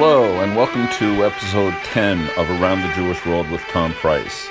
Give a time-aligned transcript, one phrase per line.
[0.00, 4.48] Hello, and welcome to episode 10 of Around the Jewish World with Tom Price.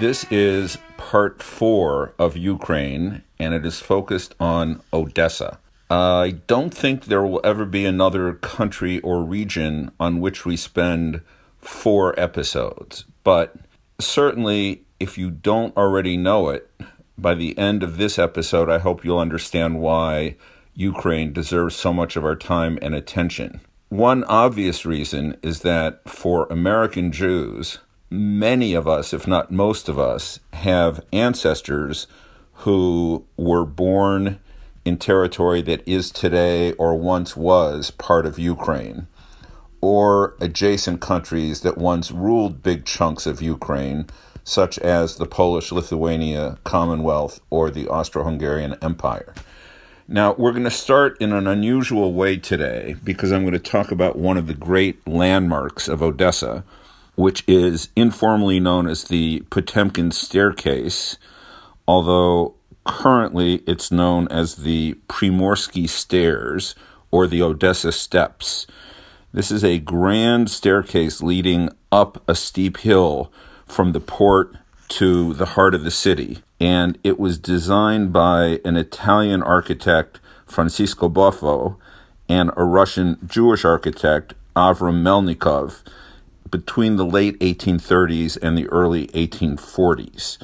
[0.00, 5.60] This is part four of Ukraine, and it is focused on Odessa.
[5.88, 11.20] I don't think there will ever be another country or region on which we spend
[11.60, 13.54] four episodes, but
[14.00, 16.68] certainly if you don't already know it,
[17.16, 20.34] by the end of this episode, I hope you'll understand why
[20.74, 23.60] Ukraine deserves so much of our time and attention.
[23.88, 27.78] One obvious reason is that for American Jews,
[28.10, 32.08] many of us, if not most of us, have ancestors
[32.64, 34.40] who were born
[34.84, 39.06] in territory that is today or once was part of Ukraine,
[39.80, 44.06] or adjacent countries that once ruled big chunks of Ukraine,
[44.42, 49.32] such as the Polish Lithuania Commonwealth or the Austro Hungarian Empire.
[50.08, 53.90] Now, we're going to start in an unusual way today because I'm going to talk
[53.90, 56.62] about one of the great landmarks of Odessa,
[57.16, 61.18] which is informally known as the Potemkin Staircase,
[61.88, 62.54] although
[62.84, 66.76] currently it's known as the Primorsky Stairs
[67.10, 68.68] or the Odessa Steps.
[69.32, 73.32] This is a grand staircase leading up a steep hill
[73.66, 74.56] from the port
[74.90, 81.08] to the heart of the city and it was designed by an Italian architect, Francisco
[81.08, 81.76] Boffo,
[82.28, 85.82] and a Russian Jewish architect, Avram Melnikov,
[86.50, 90.38] between the late 1830s and the early 1840s.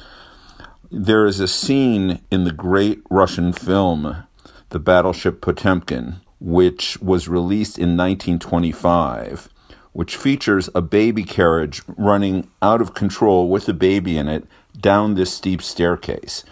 [0.91, 4.23] There is a scene in the great Russian film,
[4.69, 9.49] The Battleship Potemkin, which was released in 1925,
[9.93, 14.45] which features a baby carriage running out of control with a baby in it
[14.79, 16.43] down this steep staircase.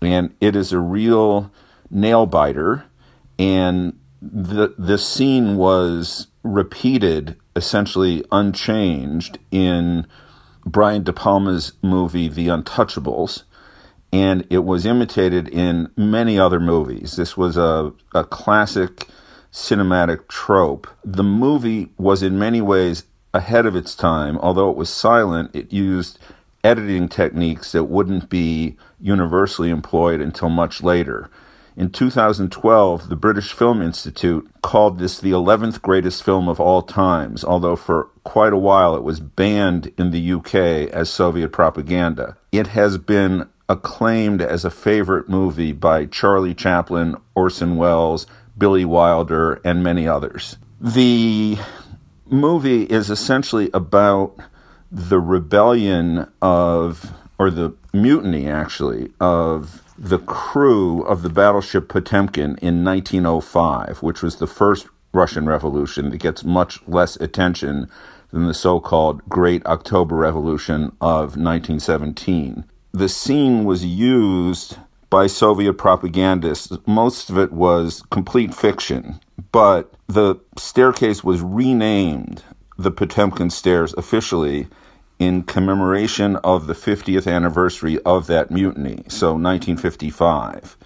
[0.00, 1.50] And it is a real
[1.90, 2.84] nail biter.
[3.38, 10.06] And the, the scene was repeated, essentially unchanged, in
[10.64, 13.44] Brian De Palma's movie, The Untouchables.
[14.12, 17.16] And it was imitated in many other movies.
[17.16, 19.06] This was a, a classic
[19.52, 20.86] cinematic trope.
[21.04, 24.38] The movie was in many ways ahead of its time.
[24.38, 26.18] Although it was silent, it used
[26.64, 31.28] editing techniques that wouldn't be universally employed until much later.
[31.74, 37.44] In 2012, the British Film Institute called this the 11th greatest film of all times,
[37.44, 40.54] although for quite a while it was banned in the UK
[40.92, 42.36] as Soviet propaganda.
[42.52, 48.26] It has been acclaimed as a favorite movie by Charlie Chaplin, Orson Welles,
[48.58, 50.58] Billy Wilder, and many others.
[50.78, 51.56] The
[52.26, 54.36] movie is essentially about
[54.92, 62.84] the rebellion of, or the mutiny actually, of the crew of the battleship Potemkin in
[62.84, 67.88] 1905, which was the first Russian Revolution that gets much less attention
[68.30, 72.64] than the so called Great October Revolution of 1917.
[72.92, 74.76] The scene was used
[75.08, 76.76] by Soviet propagandists.
[76.86, 79.20] Most of it was complete fiction,
[79.52, 82.42] but the staircase was renamed
[82.78, 84.66] the Potemkin Stairs officially
[85.22, 90.76] in commemoration of the 50th anniversary of that mutiny, so 1955.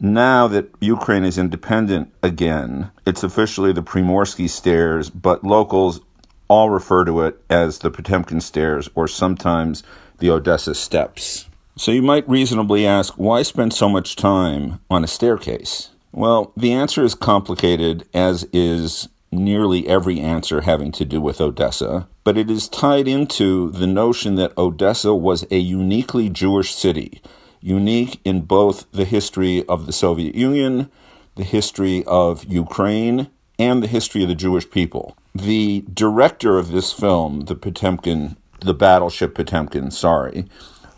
[0.00, 6.00] Now that Ukraine is independent again, it's officially the Primorsky Stairs, but locals
[6.46, 9.82] all refer to it as the Potemkin Stairs or sometimes
[10.18, 11.48] the Odessa Steps.
[11.76, 15.90] So you might reasonably ask, why spend so much time on a staircase?
[16.12, 22.08] Well, the answer is complicated, as is nearly every answer having to do with Odessa,
[22.22, 27.20] but it is tied into the notion that Odessa was a uniquely Jewish city,
[27.60, 30.90] unique in both the history of the Soviet Union,
[31.36, 33.28] the history of Ukraine,
[33.58, 35.16] and the history of the Jewish people.
[35.34, 40.46] The director of this film, the Potemkin, the battleship Potemkin, sorry,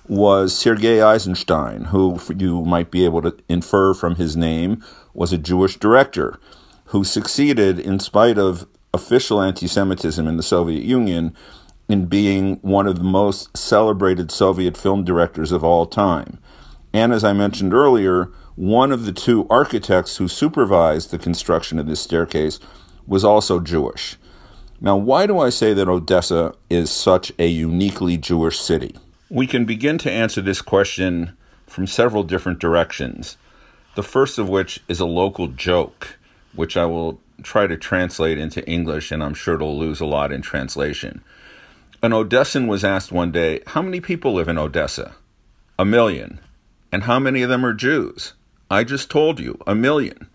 [0.09, 4.85] was Sergei Eisenstein, who you might be able to infer from his name
[5.15, 6.39] was a Jewish director
[6.87, 11.35] who succeeded, in spite of official anti Semitism in the Soviet Union,
[11.89, 16.39] in being one of the most celebrated Soviet film directors of all time.
[16.93, 21.87] And as I mentioned earlier, one of the two architects who supervised the construction of
[21.87, 22.59] this staircase
[23.07, 24.17] was also Jewish.
[24.81, 28.97] Now, why do I say that Odessa is such a uniquely Jewish city?
[29.29, 31.37] We can begin to answer this question
[31.67, 33.37] from several different directions.
[33.95, 36.19] The first of which is a local joke
[36.57, 40.33] which I will try to translate into English, and I'm sure it'll lose a lot
[40.33, 41.23] in translation.
[42.03, 45.15] An Odessan was asked one day, How many people live in Odessa?
[45.79, 46.41] A million.
[46.93, 48.33] And how many of them are Jews?
[48.71, 50.29] I just told you, a million.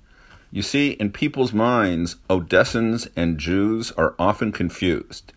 [0.52, 5.34] You see, in people's minds, Odessans and Jews are often confused.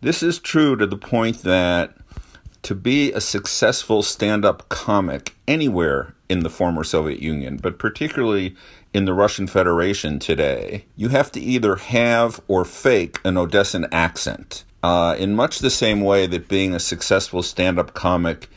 [0.00, 1.96] This is true to the point that
[2.64, 8.56] to be a successful stand up comic anywhere in the former Soviet Union, but particularly
[8.92, 14.64] in the Russian Federation today, you have to either have or fake an Odessan accent.
[14.82, 18.48] Uh, in much the same way that being a successful stand up comic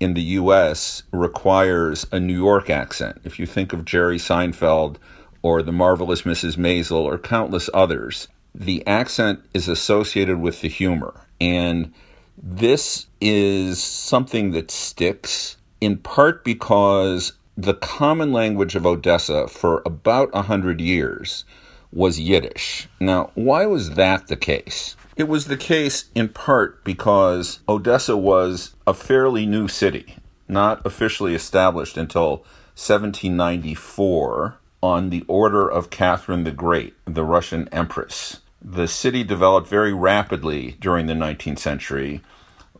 [0.00, 3.20] in the US requires a New York accent.
[3.24, 4.96] If you think of Jerry Seinfeld
[5.42, 6.56] or The Marvelous Mrs.
[6.56, 11.26] Maisel or countless others, the accent is associated with the humor.
[11.40, 11.92] And
[12.36, 20.28] this is something that sticks in part because the common language of Odessa for about
[20.34, 21.44] a hundred years
[21.92, 22.88] was Yiddish.
[22.98, 24.96] Now, why was that the case?
[25.16, 30.16] It was the case in part because Odessa was a fairly new city,
[30.48, 32.38] not officially established until
[32.74, 38.40] 1794 on the order of Catherine the Great, the Russian empress.
[38.60, 42.22] The city developed very rapidly during the 19th century,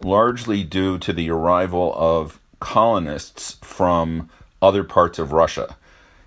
[0.05, 4.29] largely due to the arrival of colonists from
[4.61, 5.77] other parts of Russia.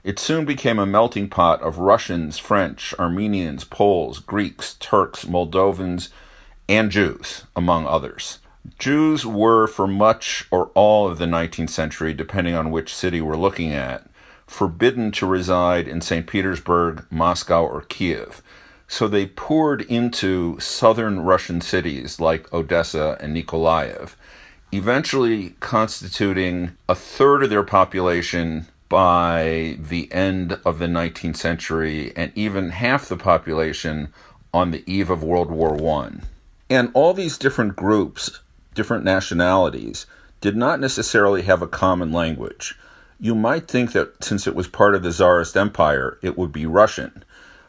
[0.04, 6.10] It soon became a melting pot of Russians, French, Armenians, Poles, Greeks, Turks, Moldovans,
[6.70, 8.40] and Jews, among others.
[8.78, 13.38] Jews were, for much or all of the 19th century, depending on which city we're
[13.38, 14.08] looking at,
[14.48, 16.28] forbidden to reside in St.
[16.28, 18.42] Petersburg, Moscow, or Kiev.
[18.88, 24.16] So they poured into southern Russian cities like Odessa and Nikolaev,
[24.72, 32.32] eventually constituting a third of their population by the end of the 19th century and
[32.36, 34.14] even half the population
[34.54, 36.12] on the eve of World War I.
[36.70, 38.40] And all these different groups,
[38.74, 40.06] different nationalities,
[40.42, 42.76] did not necessarily have a common language
[43.20, 46.66] you might think that since it was part of the Tsarist Empire, it would be
[46.66, 47.24] Russian.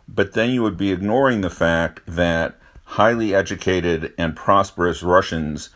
[0.08, 5.70] But then you would be ignoring the fact that highly educated and prosperous Russians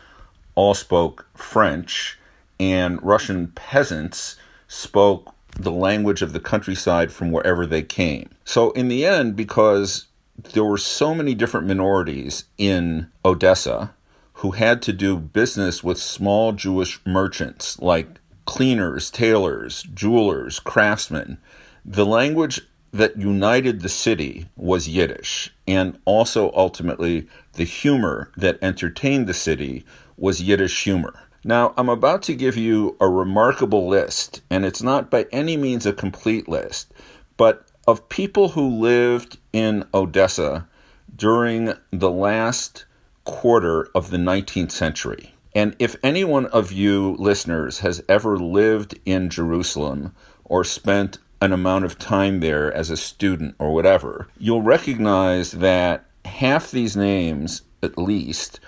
[0.55, 2.17] all spoke French,
[2.59, 4.37] and Russian peasants
[4.67, 8.29] spoke the language of the countryside from wherever they came.
[8.45, 10.07] So, in the end, because
[10.53, 13.93] there were so many different minorities in Odessa
[14.35, 18.07] who had to do business with small Jewish merchants like
[18.45, 21.37] cleaners, tailors, jewelers, craftsmen.
[21.85, 22.61] The language
[22.91, 29.85] that united the city was Yiddish, and also ultimately the humor that entertained the city
[30.17, 31.27] was Yiddish humor.
[31.43, 35.85] Now, I'm about to give you a remarkable list, and it's not by any means
[35.85, 36.93] a complete list,
[37.37, 40.67] but of people who lived in Odessa
[41.15, 42.85] during the last
[43.23, 45.33] quarter of the 19th century.
[45.55, 50.13] And if any one of you listeners has ever lived in Jerusalem
[50.45, 56.05] or spent an amount of time there as a student or whatever, you'll recognize that
[56.23, 58.59] half these names, at least,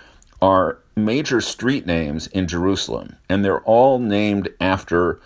[0.42, 5.20] are major street names in Jerusalem, and they're all named after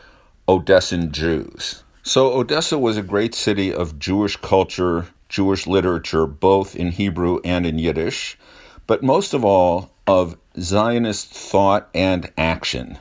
[0.47, 1.83] Odessan Jews.
[2.03, 7.65] So, Odessa was a great city of Jewish culture, Jewish literature, both in Hebrew and
[7.65, 8.37] in Yiddish,
[8.85, 12.97] but most of all, of Zionist thought and action.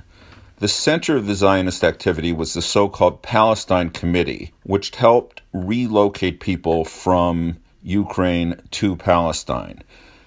[0.58, 6.40] The center of the Zionist activity was the so called Palestine Committee, which helped relocate
[6.40, 9.82] people from Ukraine to Palestine.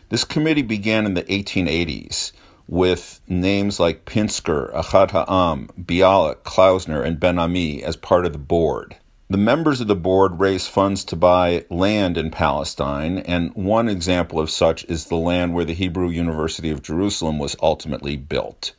[0.09, 2.33] This committee began in the 1880s
[2.67, 8.37] with names like Pinsker, Achad Ha'am, Bialik, Klausner, and Ben Ami as part of the
[8.37, 8.95] board.
[9.31, 14.39] The members of the board raised funds to buy land in Palestine, and one example
[14.39, 18.73] of such is the land where the Hebrew University of Jerusalem was ultimately built.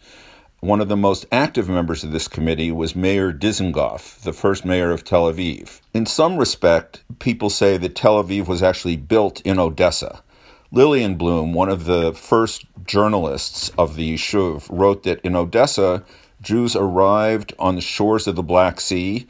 [0.61, 4.90] One of the most active members of this committee was Meir Dizengoff, the first mayor
[4.90, 5.81] of Tel Aviv.
[5.95, 10.23] In some respect, people say that Tel Aviv was actually built in Odessa.
[10.71, 16.05] Lillian Bloom, one of the first journalists of the Yishuv, wrote that in Odessa,
[16.43, 19.26] Jews arrived on the shores of the Black Sea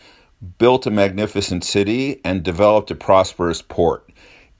[0.59, 4.10] built a magnificent city, and developed a prosperous port.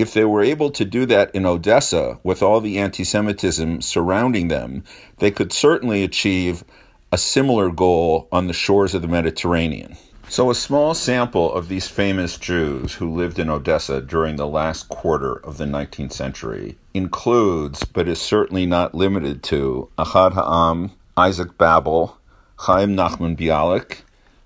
[0.01, 4.49] If they were able to do that in Odessa with all the anti Semitism surrounding
[4.49, 4.83] them,
[5.19, 6.65] they could certainly achieve
[7.13, 9.99] a similar goal on the shores of the Mediterranean.
[10.27, 14.89] So, a small sample of these famous Jews who lived in Odessa during the last
[14.89, 21.59] quarter of the 19th century includes, but is certainly not limited to, Achad Ha'am, Isaac
[21.59, 22.17] Babel,
[22.61, 23.99] Chaim Nachman Bialik,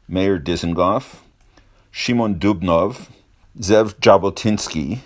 [0.08, 1.20] Meir Dizengoff,
[1.92, 3.08] Shimon Dubnov,
[3.60, 4.98] Zev Jabotinsky,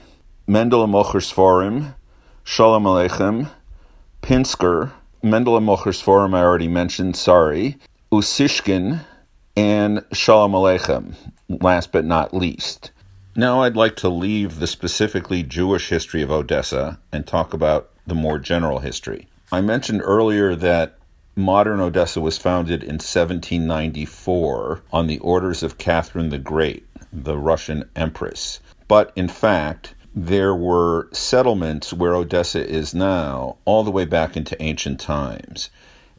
[0.51, 1.95] Mendel Mocher Sforim,
[2.43, 3.51] Shalom Aleichem,
[4.23, 7.77] Pinsker, Mendel Mocher Sforim I already mentioned, sorry,
[8.11, 9.05] Usishkin,
[9.55, 11.13] and Shalom Aleichem,
[11.51, 12.93] last but not least.
[13.37, 18.15] Now I'd like to leave the specifically Jewish history of Odessa and talk about the
[18.15, 19.29] more general history.
[19.53, 20.97] I mentioned earlier that
[21.37, 27.87] modern Odessa was founded in 1794 on the orders of Catherine the Great, the Russian
[27.95, 28.61] empress.
[28.89, 29.95] But in fact,
[30.27, 35.71] there were settlements where Odessa is now all the way back into ancient times.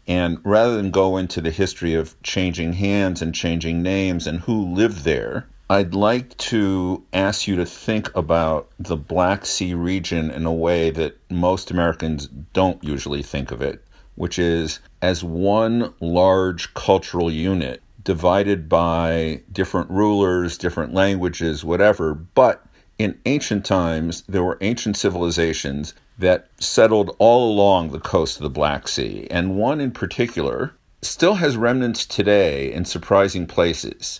[0.07, 4.73] And rather than go into the history of changing hands and changing names and who
[4.73, 10.45] lived there, I'd like to ask you to think about the Black Sea region in
[10.45, 13.83] a way that most Americans don't usually think of it,
[14.15, 22.15] which is as one large cultural unit divided by different rulers, different languages, whatever.
[22.15, 22.65] But
[22.99, 28.49] in ancient times, there were ancient civilizations that settled all along the coast of the
[28.49, 34.19] Black Sea, and one in particular still has remnants today in surprising places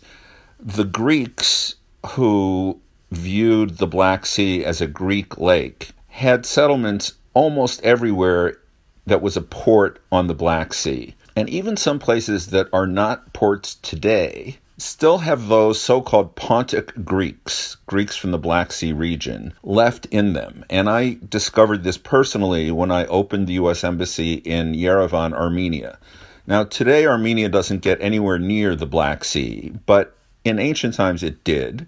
[0.60, 2.80] the Greeks who
[3.12, 8.58] viewed the Black Sea as a Greek lake had settlements almost everywhere
[9.06, 11.16] that was a port on the Black Sea.
[11.36, 17.04] And even some places that are not ports today still have those so called Pontic
[17.06, 20.66] Greeks, Greeks from the Black Sea region, left in them.
[20.70, 23.84] And I discovered this personally when I opened the U.S.
[23.84, 26.00] Embassy in Yerevan, Armenia.
[26.48, 31.44] Now, today, Armenia doesn't get anywhere near the Black Sea, but in ancient times, it
[31.44, 31.86] did.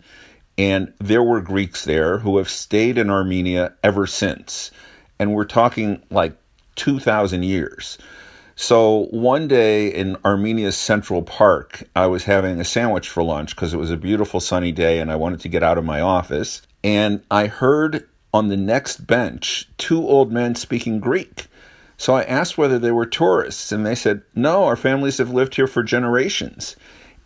[0.58, 4.70] And there were Greeks there who have stayed in Armenia ever since.
[5.18, 6.36] And we're talking like
[6.76, 7.98] 2,000 years.
[8.56, 13.74] So one day in Armenia's Central Park, I was having a sandwich for lunch because
[13.74, 16.62] it was a beautiful sunny day and I wanted to get out of my office.
[16.84, 21.48] And I heard on the next bench two old men speaking Greek.
[21.98, 25.54] So I asked whether they were tourists, and they said, No, our families have lived
[25.56, 26.76] here for generations.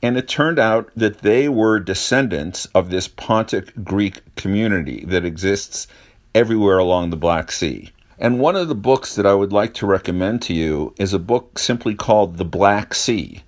[0.02, 5.88] And it turned out that they were descendants of this Pontic Greek community that exists
[6.34, 7.92] everywhere along the Black Sea.
[8.18, 11.20] And one of the books that I would like to recommend to you is a
[11.20, 13.42] book simply called The Black Sea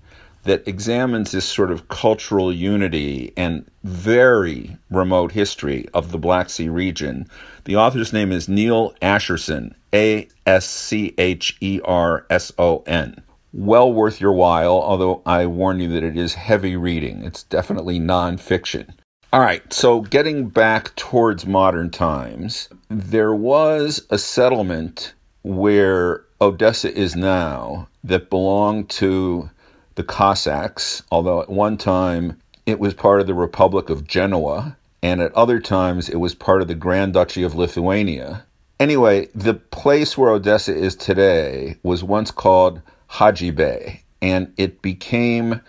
[0.43, 6.69] that examines this sort of cultural unity and very remote history of the Black Sea
[6.69, 7.27] region.
[7.65, 13.21] The author's name is Neal Ascherson, A S C H E R S O N
[13.53, 17.23] well worth your while, although I warn you that it is heavy reading.
[17.23, 18.89] It's definitely nonfiction.
[19.33, 27.13] All right, so getting back towards modern times, there was a settlement where Odessa is
[27.13, 29.49] now that belonged to
[29.95, 35.19] the Cossacks, although at one time it was part of the Republic of Genoa, and
[35.19, 38.45] at other times it was part of the Grand Duchy of Lithuania.
[38.79, 45.59] Anyway, the place where Odessa is today was once called Haji Bey, and it became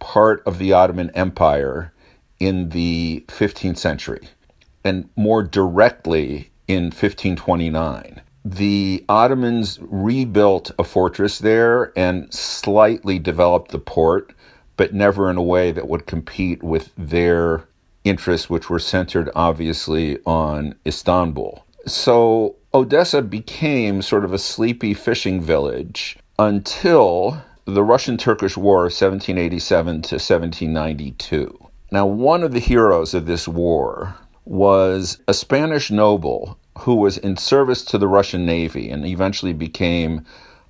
[0.00, 1.94] part of the Ottoman Empire
[2.38, 4.28] in the 15th century,
[4.84, 8.20] and more directly in 1529.
[8.44, 14.32] The Ottomans rebuilt a fortress there and slightly developed the port,
[14.76, 17.64] but never in a way that would compete with their
[18.04, 21.64] interests, which were centered obviously on Istanbul.
[21.86, 28.92] So Odessa became sort of a sleepy fishing village until the Russian Turkish War of
[28.92, 31.65] 1787 to 1792.
[31.90, 37.36] Now, one of the heroes of this war was a Spanish noble who was in
[37.36, 40.24] service to the Russian Navy and eventually became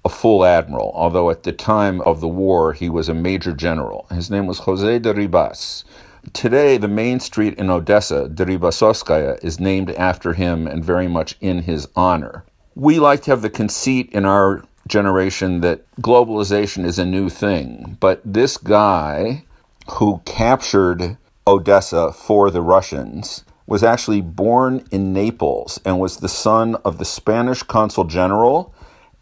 [0.04, 4.06] a full admiral, although at the time of the war he was a major general.
[4.10, 5.84] His name was Jose de Ribas.
[6.32, 11.62] Today, the main street in Odessa, Deribasovskaya, is named after him and very much in
[11.62, 12.44] his honor.
[12.74, 17.96] We like to have the conceit in our generation that globalization is a new thing.
[18.00, 19.44] But this guy
[19.92, 21.16] who captured
[21.46, 27.04] Odessa for the Russians was actually born in Naples and was the son of the
[27.04, 28.74] Spanish consul general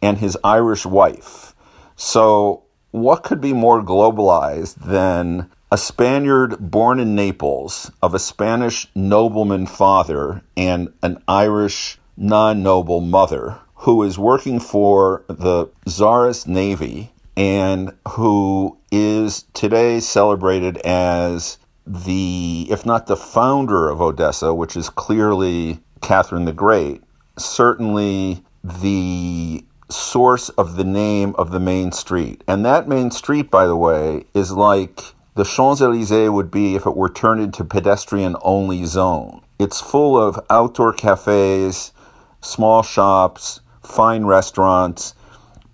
[0.03, 1.55] and his Irish wife.
[1.97, 8.87] So, what could be more globalized than a Spaniard born in Naples of a Spanish
[8.95, 17.14] nobleman father and an Irish non noble mother who is working for the Tsarist Navy
[17.37, 24.89] and who is today celebrated as the, if not the founder of Odessa, which is
[24.89, 27.03] clearly Catherine the Great,
[27.37, 32.43] certainly the source of the name of the main street.
[32.47, 36.87] And that main street, by the way, is like the Champs Elysees would be if
[36.87, 39.43] it were turned into pedestrian only zone.
[39.59, 41.93] It's full of outdoor cafes,
[42.41, 45.15] small shops, fine restaurants,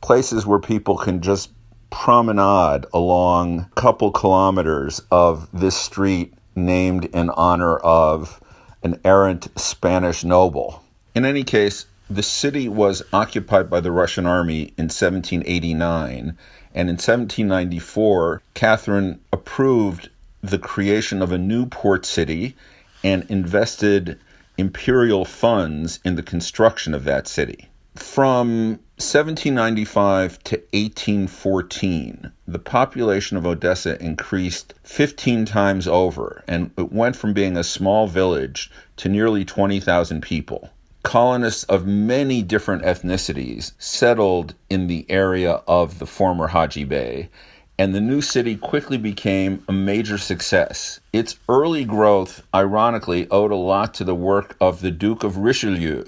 [0.00, 1.50] places where people can just
[1.90, 8.40] promenade along a couple kilometers of this street named in honor of
[8.82, 10.82] an errant Spanish noble.
[11.14, 16.36] In any case, the city was occupied by the Russian army in 1789,
[16.74, 20.08] and in 1794, Catherine approved
[20.42, 22.56] the creation of a new port city
[23.04, 24.18] and invested
[24.56, 27.68] imperial funds in the construction of that city.
[27.94, 37.16] From 1795 to 1814, the population of Odessa increased 15 times over, and it went
[37.16, 40.68] from being a small village to nearly 20,000 people.
[41.02, 47.30] Colonists of many different ethnicities settled in the area of the former Haji Bey,
[47.78, 51.00] and the new city quickly became a major success.
[51.14, 56.04] Its early growth, ironically, owed a lot to the work of the Duke of Richelieu,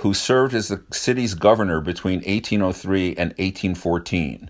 [0.00, 4.48] who served as the city's governor between 1803 and 1814.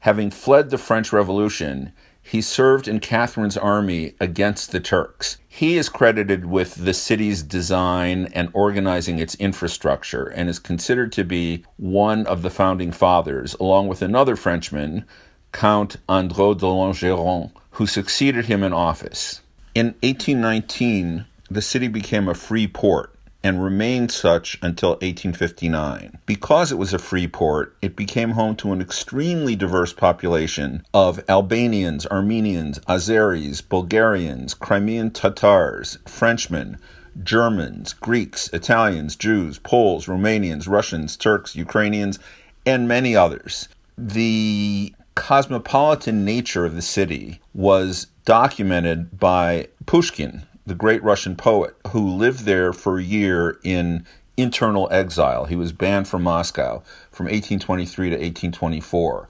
[0.00, 5.36] Having fled the French Revolution, he served in Catherine's army against the Turks.
[5.46, 11.22] He is credited with the city's design and organizing its infrastructure and is considered to
[11.22, 15.04] be one of the founding fathers, along with another Frenchman,
[15.52, 19.42] Count Andro de Langeron, who succeeded him in office.
[19.76, 23.14] In 1819, the city became a free port
[23.48, 26.18] and remained such until 1859.
[26.26, 31.24] Because it was a free port, it became home to an extremely diverse population of
[31.30, 36.76] Albanians, Armenians, Azeris, Bulgarians, Crimean Tatars, Frenchmen,
[37.22, 42.18] Germans, Greeks, Italians, Jews, Poles, Romanians, Russians, Turks, Ukrainians,
[42.66, 43.66] and many others.
[43.96, 52.06] The cosmopolitan nature of the city was documented by Pushkin, the great Russian poet, who
[52.06, 54.04] lived there for a year in
[54.36, 55.46] internal exile.
[55.46, 59.28] He was banned from Moscow from 1823 to 1824.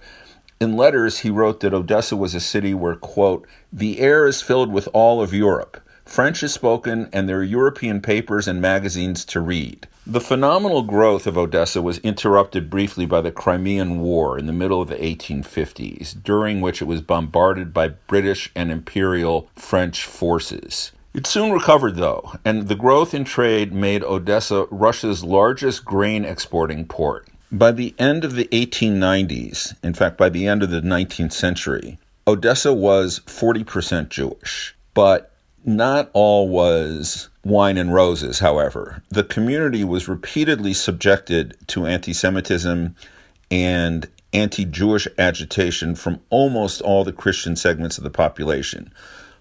[0.60, 4.72] In letters, he wrote that Odessa was a city where, quote, the air is filled
[4.72, 5.80] with all of Europe.
[6.04, 9.86] French is spoken, and there are European papers and magazines to read.
[10.06, 14.80] The phenomenal growth of Odessa was interrupted briefly by the Crimean War in the middle
[14.80, 20.92] of the 1850s, during which it was bombarded by British and Imperial French forces.
[21.14, 26.84] It soon recovered, though, and the growth in trade made Odessa Russia's largest grain exporting
[26.84, 27.28] port.
[27.50, 31.98] By the end of the 1890s, in fact, by the end of the 19th century,
[32.26, 34.76] Odessa was 40% Jewish.
[34.92, 35.32] But
[35.64, 39.02] not all was wine and roses, however.
[39.08, 42.94] The community was repeatedly subjected to anti Semitism
[43.50, 48.92] and anti Jewish agitation from almost all the Christian segments of the population.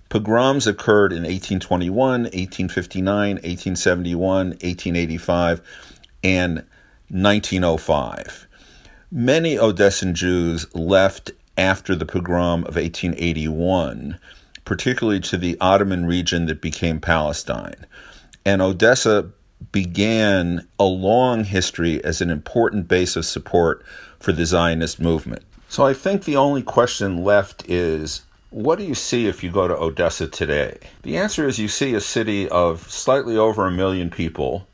[0.10, 5.62] Pogroms occurred in 1821, 1859, 1871, 1885,
[6.24, 6.56] and
[7.10, 8.48] 1905.
[9.12, 14.20] Many Odessan Jews left after the pogrom of 1881,
[14.66, 17.86] particularly to the Ottoman region that became Palestine.
[18.46, 19.32] And Odessa
[19.72, 23.84] began a long history as an important base of support
[24.20, 25.44] for the Zionist movement.
[25.70, 29.68] So I think the only question left is what do you see if you go
[29.68, 30.78] to Odessa today?
[31.04, 34.68] The answer is you see a city of slightly over a million people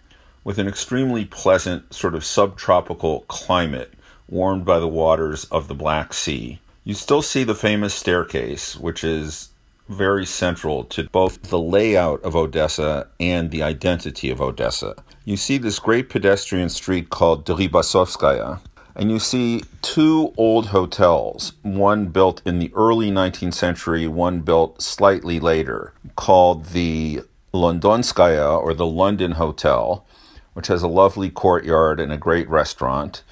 [0.43, 3.93] with an extremely pleasant, sort of subtropical climate
[4.29, 6.59] warmed by the waters of the Black Sea.
[6.83, 9.49] You still see the famous staircase, which is
[9.89, 14.95] very central to both the layout of Odessa and the identity of Odessa.
[15.25, 18.59] You see this great pedestrian street called Deribasovskaya,
[18.95, 24.81] and you see two old hotels, one built in the early 19th century, one built
[24.81, 27.21] slightly later, called the
[27.53, 30.05] Londonskaya or the London Hotel,
[30.53, 33.23] which has a lovely courtyard and a great restaurant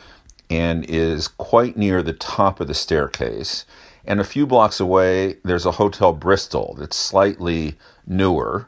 [0.49, 3.65] and is quite near the top of the staircase.
[4.03, 8.67] And a few blocks away, there's a Hotel Bristol that's slightly newer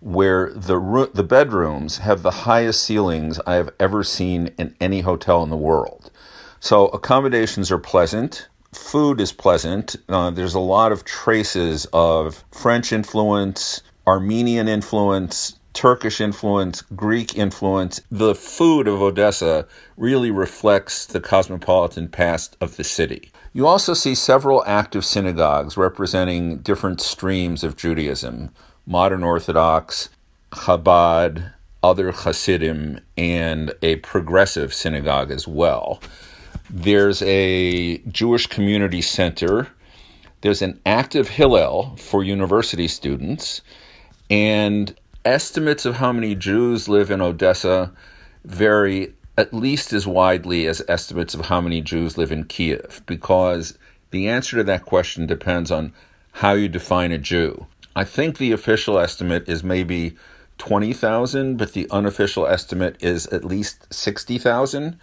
[0.00, 5.42] where the the bedrooms have the highest ceilings I have ever seen in any hotel
[5.42, 6.12] in the world.
[6.60, 8.48] So accommodations are pleasant.
[8.72, 9.96] Food is pleasant.
[10.08, 18.00] Uh, there's a lot of traces of French influence, Armenian influence, Turkish influence, Greek influence.
[18.10, 19.66] The food of Odessa
[19.96, 23.30] really reflects the cosmopolitan past of the city.
[23.52, 28.50] You also see several active synagogues representing different streams of Judaism
[28.86, 30.08] modern Orthodox,
[30.50, 36.00] Chabad, other Hasidim, and a progressive synagogue as well.
[36.70, 39.68] There's a Jewish community center.
[40.42, 43.62] There's an active Hillel for university students.
[44.30, 47.92] And estimates of how many Jews live in Odessa
[48.44, 53.78] vary at least as widely as estimates of how many Jews live in Kiev, because
[54.10, 55.92] the answer to that question depends on
[56.32, 57.66] how you define a Jew.
[57.94, 60.16] I think the official estimate is maybe
[60.58, 64.98] 20,000, but the unofficial estimate is at least 60,000.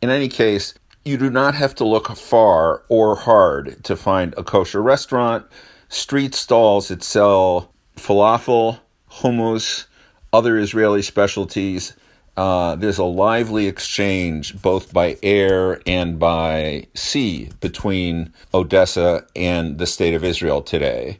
[0.00, 4.44] In any case, you do not have to look far or hard to find a
[4.44, 5.46] kosher restaurant,
[5.88, 8.78] street stalls that sell falafel,
[9.10, 9.86] hummus,
[10.32, 11.94] other Israeli specialties.
[12.36, 19.86] Uh, there's a lively exchange both by air and by sea between Odessa and the
[19.86, 21.18] state of Israel today.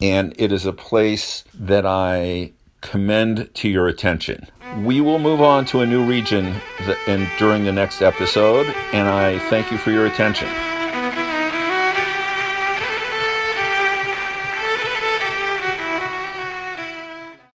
[0.00, 4.46] And it is a place that I commend to your attention.
[4.82, 6.54] We will move on to a new region
[7.06, 10.48] in, during the next episode, and I thank you for your attention.